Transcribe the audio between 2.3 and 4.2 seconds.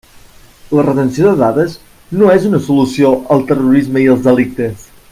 és una solució al terrorisme i